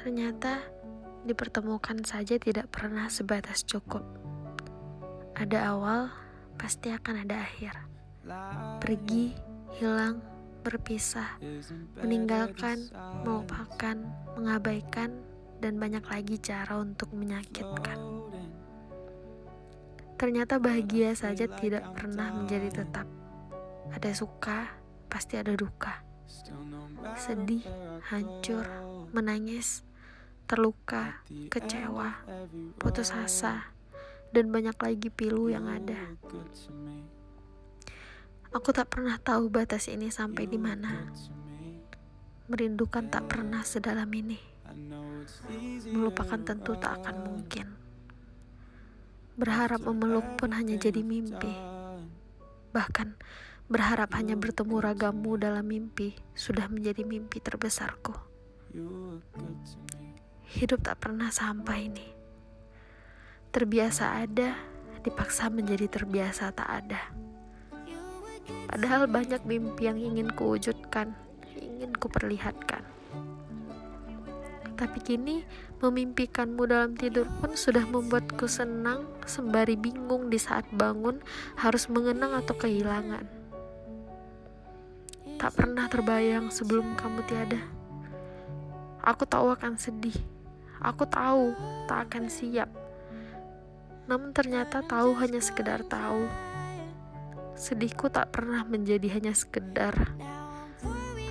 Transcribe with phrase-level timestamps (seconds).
[0.00, 0.64] Ternyata
[1.28, 4.00] dipertemukan saja tidak pernah sebatas cukup.
[5.36, 6.08] Ada awal,
[6.56, 7.76] pasti akan ada akhir.
[8.80, 9.36] Pergi,
[9.76, 10.24] hilang,
[10.64, 11.36] berpisah,
[12.00, 12.88] meninggalkan,
[13.28, 14.00] melupakan,
[14.40, 15.20] mengabaikan,
[15.60, 18.00] dan banyak lagi cara untuk menyakitkan.
[20.16, 23.04] Ternyata bahagia saja tidak pernah menjadi tetap.
[23.92, 24.64] Ada suka,
[25.12, 26.00] pasti ada duka.
[27.16, 27.64] Sedih,
[28.08, 28.64] hancur,
[29.12, 29.84] menangis,
[30.50, 32.26] terluka, kecewa,
[32.74, 33.70] putus asa,
[34.34, 36.18] dan banyak lagi pilu yang ada.
[38.50, 41.06] Aku tak pernah tahu batas ini sampai di mana.
[42.50, 44.42] Merindukan tak pernah sedalam ini.
[45.86, 47.70] Melupakan tentu tak akan mungkin.
[49.38, 51.54] Berharap memeluk pun hanya jadi mimpi.
[52.74, 53.08] Bahkan
[53.70, 58.18] berharap hanya bertemu ragamu dalam mimpi sudah menjadi mimpi terbesarku.
[60.50, 62.06] Hidup tak pernah sampai ini.
[63.54, 64.58] Terbiasa ada,
[65.06, 67.06] dipaksa menjadi terbiasa tak ada.
[68.66, 71.14] Padahal banyak mimpi yang ingin kuwujudkan,
[71.54, 72.82] ingin kuperlihatkan.
[74.74, 75.46] Tapi kini
[75.78, 81.22] memimpikanmu dalam tidur pun sudah membuatku senang sembari bingung di saat bangun
[81.62, 83.22] harus mengenang atau kehilangan.
[85.38, 87.62] Tak pernah terbayang sebelum kamu tiada.
[89.00, 90.39] Aku tahu akan sedih,
[90.80, 91.52] Aku tahu
[91.84, 92.72] tak akan siap.
[94.08, 96.24] Namun ternyata tahu hanya sekedar tahu.
[97.52, 100.16] Sedihku tak pernah menjadi hanya sekedar.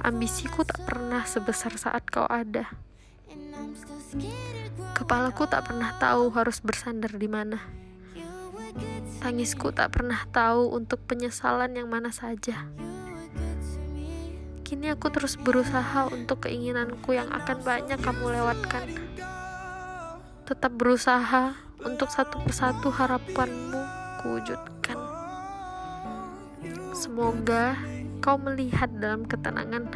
[0.06, 2.70] Ambisiku tak pernah sebesar saat kau ada.
[4.94, 7.58] Kepalaku tak pernah tahu harus bersandar di mana.
[9.18, 12.70] Tangisku tak pernah tahu untuk penyesalan yang mana saja.
[14.62, 18.86] Kini aku terus berusaha untuk keinginanku yang akan banyak kamu lewatkan
[20.50, 21.54] tetap berusaha
[21.86, 23.86] untuk satu persatu harapanmu
[24.26, 24.98] kuwujudkan.
[26.90, 27.78] Semoga
[28.18, 29.94] kau melihat dalam ketenangan.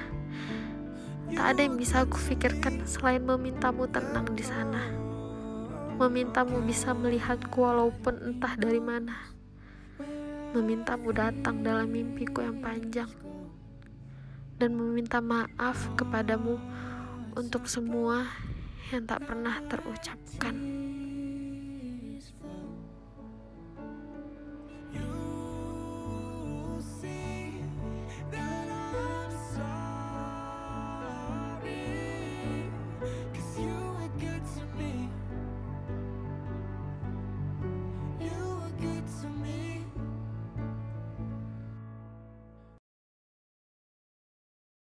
[1.34, 4.94] Tak ada yang bisa aku pikirkan selain memintamu tenang di sana.
[5.98, 9.34] Memintamu bisa melihatku walaupun entah dari mana.
[10.54, 13.10] Memintamu datang dalam mimpiku yang panjang.
[14.62, 16.62] Dan meminta maaf kepadamu
[17.34, 18.30] untuk semua
[18.92, 20.83] yang tak pernah terucapkan.